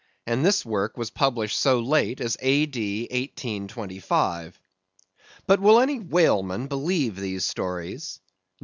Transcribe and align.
And 0.25 0.43
this 0.43 0.65
work 0.65 0.97
was 0.97 1.11
published 1.11 1.59
so 1.59 1.79
late 1.79 2.21
as 2.21 2.35
A.D. 2.41 3.01
1825. 3.11 4.59
But 5.45 5.59
will 5.59 5.79
any 5.79 5.99
whaleman 5.99 6.65
believe 6.65 7.15
these 7.15 7.45
stories? 7.45 8.19